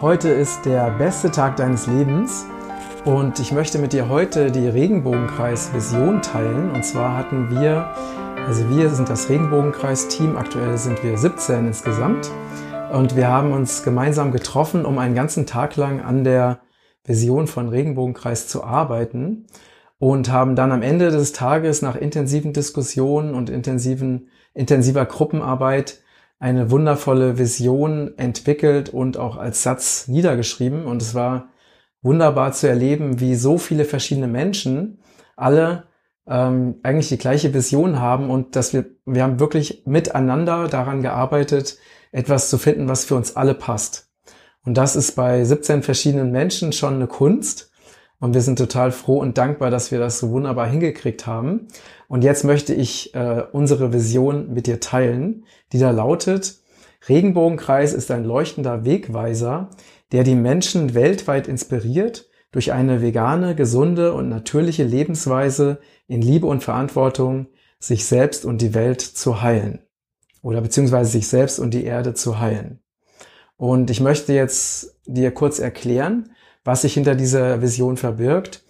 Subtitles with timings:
[0.00, 2.46] Heute ist der beste Tag deines Lebens
[3.04, 6.70] und ich möchte mit dir heute die Regenbogenkreis-Vision teilen.
[6.70, 7.94] Und zwar hatten wir,
[8.46, 12.30] also wir sind das Regenbogenkreis-Team, aktuell sind wir 17 insgesamt
[12.94, 16.60] und wir haben uns gemeinsam getroffen, um einen ganzen Tag lang an der
[17.04, 19.48] Vision von Regenbogenkreis zu arbeiten
[19.98, 25.98] und haben dann am Ende des Tages nach intensiven Diskussionen und intensiven, intensiver Gruppenarbeit
[26.40, 30.86] eine wundervolle Vision entwickelt und auch als Satz niedergeschrieben.
[30.86, 31.50] Und es war
[32.02, 35.00] wunderbar zu erleben, wie so viele verschiedene Menschen
[35.36, 35.84] alle
[36.26, 41.78] ähm, eigentlich die gleiche Vision haben und dass wir, wir haben wirklich miteinander daran gearbeitet,
[42.10, 44.10] etwas zu finden, was für uns alle passt.
[44.64, 47.69] Und das ist bei 17 verschiedenen Menschen schon eine Kunst.
[48.20, 51.68] Und wir sind total froh und dankbar, dass wir das so wunderbar hingekriegt haben.
[52.06, 56.60] Und jetzt möchte ich äh, unsere Vision mit dir teilen, die da lautet,
[57.08, 59.70] Regenbogenkreis ist ein leuchtender Wegweiser,
[60.12, 66.62] der die Menschen weltweit inspiriert, durch eine vegane, gesunde und natürliche Lebensweise in Liebe und
[66.62, 67.46] Verantwortung
[67.78, 69.80] sich selbst und die Welt zu heilen.
[70.42, 72.80] Oder beziehungsweise sich selbst und die Erde zu heilen.
[73.56, 76.32] Und ich möchte jetzt dir kurz erklären,
[76.64, 78.64] was sich hinter dieser Vision verbirgt.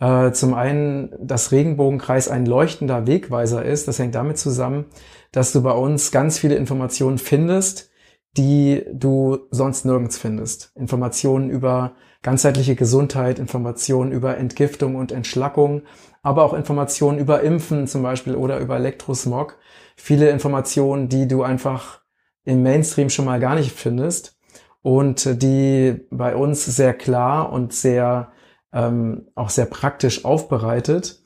[0.00, 3.86] Äh, zum einen, dass Regenbogenkreis ein leuchtender Wegweiser ist.
[3.86, 4.86] Das hängt damit zusammen,
[5.30, 7.90] dass du bei uns ganz viele Informationen findest,
[8.36, 10.72] die du sonst nirgends findest.
[10.74, 15.82] Informationen über ganzheitliche Gesundheit, Informationen über Entgiftung und Entschlackung,
[16.22, 19.58] aber auch Informationen über Impfen zum Beispiel oder über Elektrosmog.
[19.96, 22.00] Viele Informationen, die du einfach
[22.44, 24.39] im Mainstream schon mal gar nicht findest
[24.82, 28.32] und die bei uns sehr klar und sehr
[28.72, 31.20] ähm, auch sehr praktisch aufbereitet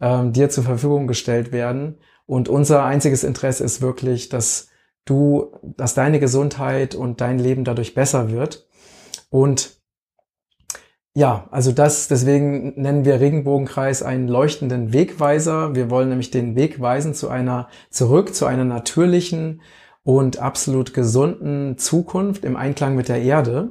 [0.00, 1.98] ähm, dir zur Verfügung gestellt werden.
[2.26, 4.68] Und unser einziges Interesse ist wirklich, dass
[5.04, 8.68] du, dass deine Gesundheit und dein Leben dadurch besser wird.
[9.30, 9.80] Und
[11.12, 15.74] ja, also das, deswegen nennen wir Regenbogenkreis einen leuchtenden Wegweiser.
[15.74, 19.62] Wir wollen nämlich den Weg weisen zu einer, zurück zu einer natürlichen,
[20.02, 23.70] und absolut gesunden Zukunft im Einklang mit der Erde.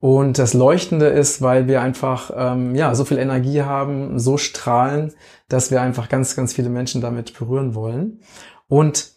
[0.00, 5.12] Und das Leuchtende ist, weil wir einfach ähm, ja so viel Energie haben, so strahlen,
[5.48, 8.20] dass wir einfach ganz, ganz viele Menschen damit berühren wollen.
[8.66, 9.12] Und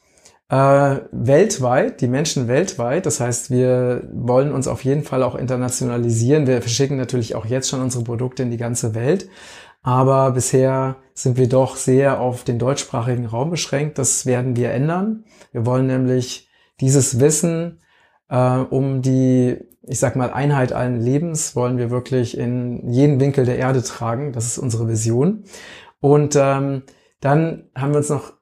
[0.49, 6.47] äh, weltweit, die Menschen weltweit, das heißt, wir wollen uns auf jeden Fall auch internationalisieren.
[6.47, 9.29] Wir verschicken natürlich auch jetzt schon unsere Produkte in die ganze Welt.
[9.83, 13.97] Aber bisher sind wir doch sehr auf den deutschsprachigen Raum beschränkt.
[13.97, 15.25] Das werden wir ändern.
[15.51, 16.49] Wir wollen nämlich
[16.79, 17.81] dieses Wissen
[18.29, 23.45] äh, um die, ich sag mal, Einheit allen Lebens wollen wir wirklich in jeden Winkel
[23.45, 24.31] der Erde tragen.
[24.31, 25.43] Das ist unsere Vision.
[25.99, 26.83] Und ähm,
[27.19, 28.33] dann haben wir uns noch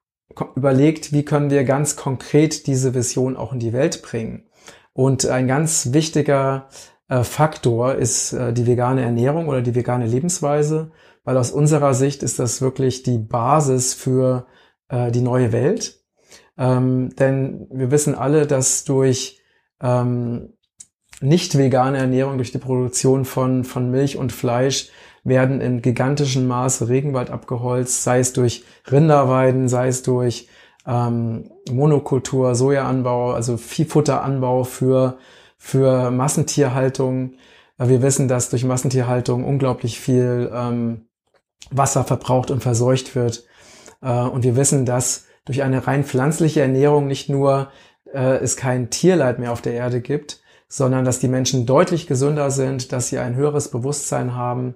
[0.55, 4.45] überlegt, wie können wir ganz konkret diese Vision auch in die Welt bringen.
[4.93, 6.67] Und ein ganz wichtiger
[7.09, 10.91] äh, Faktor ist äh, die vegane Ernährung oder die vegane Lebensweise
[11.23, 14.47] weil aus unserer Sicht ist das wirklich die Basis für
[14.89, 15.99] äh, die neue Welt.
[16.57, 19.41] Ähm, denn wir wissen alle, dass durch
[19.81, 20.53] ähm,
[21.21, 24.89] nicht vegane Ernährung, durch die Produktion von, von Milch und Fleisch
[25.23, 30.47] werden in gigantischem Maße Regenwald abgeholzt, sei es durch Rinderweiden, sei es durch
[30.87, 35.19] ähm, Monokultur, Sojaanbau, also Viehfutteranbau für,
[35.57, 37.35] für Massentierhaltung.
[37.77, 41.07] Wir wissen, dass durch Massentierhaltung unglaublich viel ähm,
[41.69, 43.45] Wasser verbraucht und verseucht wird.
[44.01, 47.69] Äh, und wir wissen, dass durch eine rein pflanzliche Ernährung nicht nur
[48.13, 52.51] äh, es kein Tierleid mehr auf der Erde gibt, sondern dass die Menschen deutlich gesünder
[52.51, 54.75] sind, dass sie ein höheres Bewusstsein haben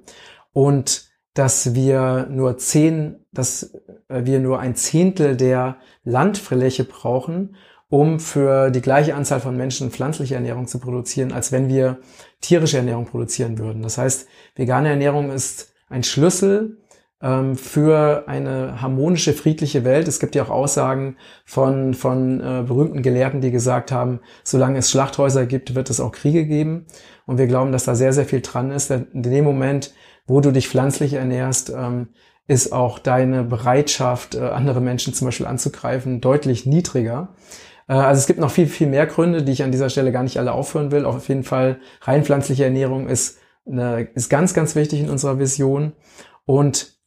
[0.53, 3.73] und dass wir nur zehn, dass
[4.09, 7.55] äh, wir nur ein Zehntel der Landfläche brauchen,
[7.89, 11.99] um für die gleiche Anzahl von Menschen pflanzliche Ernährung zu produzieren, als wenn wir
[12.41, 13.81] tierische Ernährung produzieren würden.
[13.83, 16.77] Das heißt, vegane Ernährung ist ein Schlüssel
[17.21, 20.07] ähm, für eine harmonische, friedliche Welt.
[20.09, 21.15] Es gibt ja auch Aussagen
[21.45, 26.11] von, von äh, berühmten Gelehrten, die gesagt haben, solange es Schlachthäuser gibt, wird es auch
[26.11, 26.85] Kriege geben.
[27.25, 28.89] Und wir glauben, dass da sehr, sehr viel dran ist.
[28.89, 29.93] Denn in dem Moment,
[30.27, 32.09] wo du dich pflanzlich ernährst, ähm,
[32.47, 37.29] ist auch deine Bereitschaft, äh, andere Menschen zum Beispiel anzugreifen, deutlich niedriger.
[37.87, 40.23] Äh, also es gibt noch viel, viel mehr Gründe, die ich an dieser Stelle gar
[40.23, 41.05] nicht alle aufführen will.
[41.05, 45.93] Auf jeden Fall rein pflanzliche Ernährung ist, ist ganz, ganz wichtig in unserer Vision.
[46.45, 46.99] Und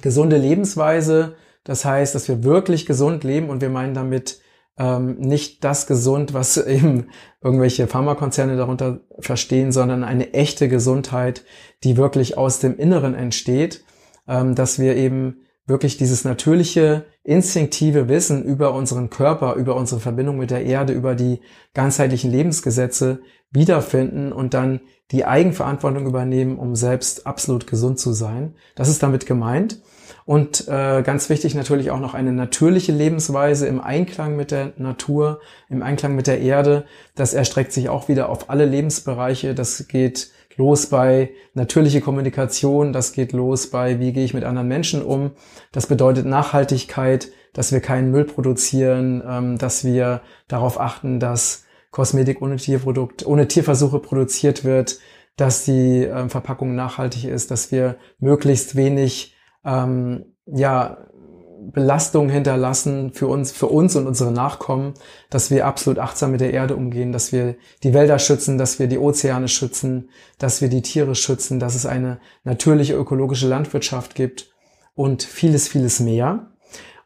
[0.00, 4.40] gesunde Lebensweise, das heißt, dass wir wirklich gesund leben und wir meinen damit
[4.76, 7.08] ähm, nicht das gesund, was eben
[7.42, 11.44] irgendwelche Pharmakonzerne darunter verstehen, sondern eine echte Gesundheit,
[11.84, 13.84] die wirklich aus dem Inneren entsteht,
[14.26, 20.36] ähm, dass wir eben wirklich dieses natürliche, instinktive Wissen über unseren Körper, über unsere Verbindung
[20.36, 21.40] mit der Erde, über die
[21.72, 23.20] ganzheitlichen Lebensgesetze
[23.50, 24.80] wiederfinden und dann
[25.10, 28.54] die Eigenverantwortung übernehmen, um selbst absolut gesund zu sein.
[28.74, 29.80] Das ist damit gemeint.
[30.26, 35.40] Und äh, ganz wichtig natürlich auch noch eine natürliche Lebensweise im Einklang mit der Natur,
[35.68, 36.86] im Einklang mit der Erde.
[37.14, 39.54] Das erstreckt sich auch wieder auf alle Lebensbereiche.
[39.54, 44.68] Das geht los bei natürliche Kommunikation, das geht los bei, wie gehe ich mit anderen
[44.68, 45.32] Menschen um.
[45.72, 52.42] Das bedeutet Nachhaltigkeit, dass wir keinen Müll produzieren, ähm, dass wir darauf achten, dass Kosmetik
[52.42, 54.98] ohne Tierprodukt, ohne Tierversuche produziert wird,
[55.36, 59.34] dass die ähm, Verpackung nachhaltig ist, dass wir möglichst wenig
[59.64, 60.98] ähm, ja,
[61.72, 64.94] Belastung hinterlassen für uns, für uns und unsere Nachkommen,
[65.30, 68.86] dass wir absolut achtsam mit der Erde umgehen, dass wir die Wälder schützen, dass wir
[68.86, 74.52] die Ozeane schützen, dass wir die Tiere schützen, dass es eine natürliche ökologische Landwirtschaft gibt
[74.94, 76.50] und vieles, vieles mehr.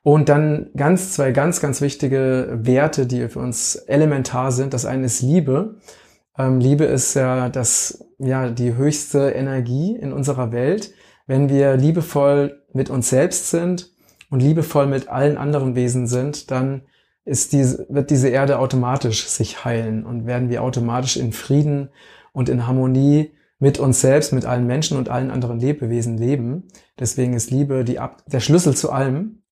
[0.02, 4.72] Und dann ganz, zwei ganz, ganz wichtige Werte, die für uns elementar sind.
[4.72, 5.76] Das eine ist Liebe.
[6.38, 10.93] Ähm, Liebe ist ja das, ja, die höchste Energie in unserer Welt.
[11.26, 13.90] Wenn wir liebevoll mit uns selbst sind,
[14.30, 16.82] und liebevoll mit allen anderen Wesen sind, dann
[17.25, 21.90] ist diese, wird diese Erde automatisch sich heilen und werden wir automatisch in Frieden
[22.32, 26.69] und in Harmonie mit uns selbst, mit allen Menschen und allen anderen Lebewesen leben.
[26.98, 29.42] Deswegen ist Liebe die, der Schlüssel zu allem.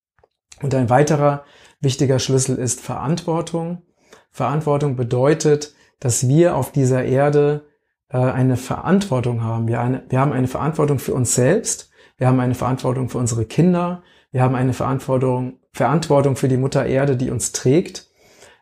[0.62, 1.44] Und ein weiterer
[1.80, 3.82] wichtiger Schlüssel ist Verantwortung.
[4.30, 7.66] Verantwortung bedeutet, dass wir auf dieser Erde
[8.08, 9.68] äh, eine Verantwortung haben.
[9.68, 11.90] Wir, eine, wir haben eine Verantwortung für uns selbst.
[12.16, 14.02] Wir haben eine Verantwortung für unsere Kinder.
[14.32, 18.06] Wir haben eine Verantwortung, Verantwortung für die Mutter Erde, die uns trägt.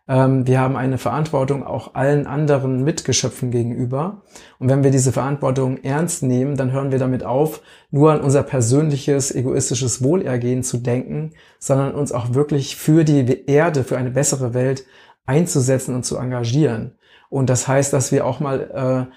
[0.06, 4.22] Ähm, wir haben eine Verantwortung auch allen anderen Mitgeschöpfen gegenüber.
[4.58, 8.42] Und wenn wir diese Verantwortung ernst nehmen, dann hören wir damit auf, nur an unser
[8.42, 14.52] persönliches, egoistisches Wohlergehen zu denken, sondern uns auch wirklich für die Erde, für eine bessere
[14.52, 14.84] Welt
[15.26, 16.98] einzusetzen und zu engagieren.
[17.30, 19.14] Und das heißt, dass wir auch mal äh,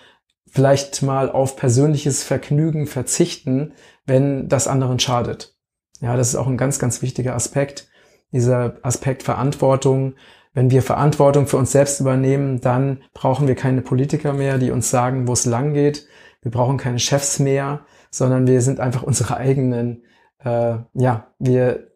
[0.49, 3.73] vielleicht mal auf persönliches Vergnügen verzichten,
[4.05, 5.56] wenn das anderen schadet.
[6.01, 7.87] Ja, das ist auch ein ganz, ganz wichtiger Aspekt.
[8.31, 10.15] Dieser Aspekt Verantwortung.
[10.53, 14.89] Wenn wir Verantwortung für uns selbst übernehmen, dann brauchen wir keine Politiker mehr, die uns
[14.89, 16.07] sagen, wo es lang geht.
[16.41, 20.03] Wir brauchen keine Chefs mehr, sondern wir sind einfach unsere eigenen,
[20.39, 21.91] äh, ja, wir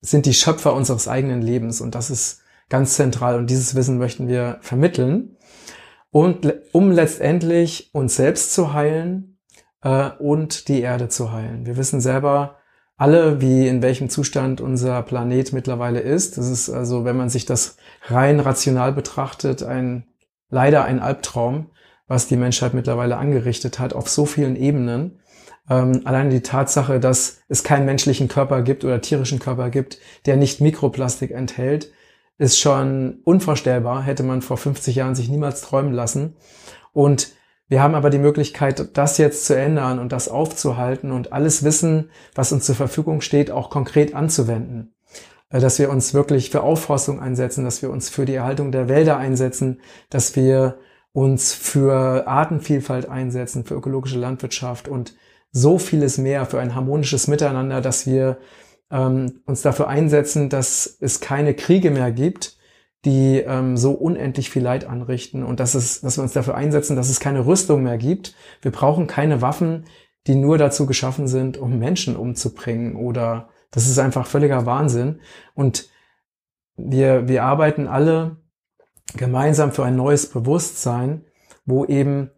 [0.00, 4.28] sind die Schöpfer unseres eigenen Lebens und das ist ganz zentral und dieses Wissen möchten
[4.28, 5.36] wir vermitteln.
[6.10, 9.38] Und um letztendlich uns selbst zu heilen
[9.82, 11.66] äh, und die Erde zu heilen.
[11.66, 12.57] Wir wissen selber,
[12.98, 16.36] alle, wie in welchem Zustand unser Planet mittlerweile ist.
[16.36, 17.76] Das ist also, wenn man sich das
[18.08, 20.04] rein rational betrachtet, ein
[20.50, 21.70] leider ein Albtraum,
[22.08, 25.20] was die Menschheit mittlerweile angerichtet hat auf so vielen Ebenen.
[25.70, 30.36] Ähm, allein die Tatsache, dass es keinen menschlichen Körper gibt oder tierischen Körper gibt, der
[30.36, 31.92] nicht Mikroplastik enthält,
[32.38, 36.36] ist schon unvorstellbar, hätte man vor 50 Jahren sich niemals träumen lassen.
[36.92, 37.32] Und
[37.68, 42.10] wir haben aber die Möglichkeit, das jetzt zu ändern und das aufzuhalten und alles Wissen,
[42.34, 44.94] was uns zur Verfügung steht, auch konkret anzuwenden.
[45.50, 48.88] Äh, dass wir uns wirklich für Aufforstung einsetzen, dass wir uns für die Erhaltung der
[48.88, 49.80] Wälder einsetzen,
[50.10, 50.78] dass wir
[51.12, 55.14] uns für Artenvielfalt einsetzen, für ökologische Landwirtschaft und
[55.50, 58.38] so vieles mehr, für ein harmonisches Miteinander, dass wir
[58.90, 62.57] ähm, uns dafür einsetzen, dass es keine Kriege mehr gibt,
[63.04, 66.96] die ähm, so unendlich viel Leid anrichten und dass, es, dass wir uns dafür einsetzen,
[66.96, 68.34] dass es keine Rüstung mehr gibt.
[68.60, 69.84] Wir brauchen keine Waffen,
[70.26, 75.20] die nur dazu geschaffen sind, um Menschen umzubringen oder das ist einfach völliger Wahnsinn.
[75.54, 75.88] Und
[76.76, 78.36] wir, wir arbeiten alle
[79.16, 81.24] gemeinsam für ein neues Bewusstsein,
[81.64, 82.30] wo eben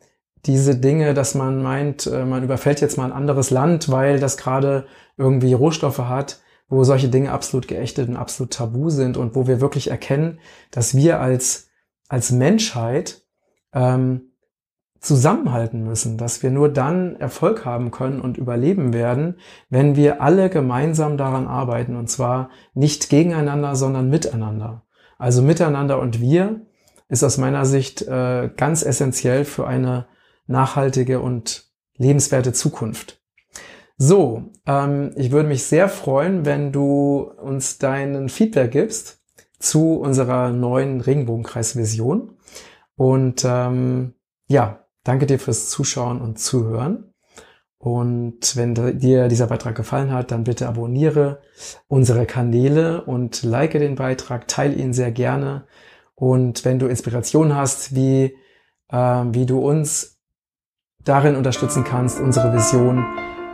[0.46, 4.36] diese Dinge, dass man meint, äh, man überfällt jetzt mal ein anderes Land, weil das
[4.36, 4.86] gerade
[5.16, 6.40] irgendwie Rohstoffe hat,
[6.70, 10.38] wo solche Dinge absolut geächtet und absolut tabu sind und wo wir wirklich erkennen,
[10.70, 11.68] dass wir als,
[12.08, 13.22] als Menschheit
[13.74, 14.30] ähm,
[15.00, 19.36] zusammenhalten müssen, dass wir nur dann Erfolg haben können und überleben werden,
[19.68, 24.84] wenn wir alle gemeinsam daran arbeiten und zwar nicht gegeneinander, sondern miteinander.
[25.18, 26.66] Also miteinander und wir
[27.08, 30.06] ist aus meiner Sicht äh, ganz essentiell für eine
[30.46, 31.64] nachhaltige und
[31.96, 33.19] lebenswerte Zukunft.
[34.02, 39.20] So, ähm, ich würde mich sehr freuen, wenn du uns deinen Feedback gibst
[39.58, 42.34] zu unserer neuen Regenbogenkreis-Vision.
[42.96, 44.14] Und ähm,
[44.48, 47.12] ja, danke dir fürs Zuschauen und Zuhören.
[47.76, 51.42] Und wenn dir dieser Beitrag gefallen hat, dann bitte abonniere
[51.86, 55.66] unsere Kanäle und like den Beitrag, teile ihn sehr gerne.
[56.14, 58.34] Und wenn du Inspiration hast, wie,
[58.88, 60.18] äh, wie du uns
[61.04, 63.04] darin unterstützen kannst, unsere Vision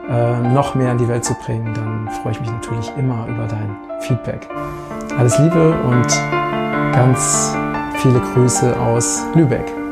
[0.08, 3.46] äh, noch mehr in die Welt zu bringen, dann freue ich mich natürlich immer über
[3.46, 4.48] dein Feedback.
[5.18, 6.06] Alles Liebe und
[6.92, 7.54] ganz
[7.96, 9.85] viele Grüße aus Lübeck.